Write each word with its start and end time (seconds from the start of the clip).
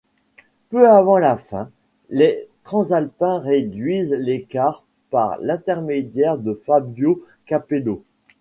Peu 0.69 0.89
avant 0.89 1.19
la 1.19 1.37
fin, 1.37 1.69
les 2.09 2.49
Transalpins 2.63 3.37
réduisent 3.37 4.15
l'écart 4.19 4.83
par 5.11 5.37
l'intermédiaire 5.39 6.39
de 6.39 6.55
Fabio 6.55 7.23
Capello. 7.45 8.03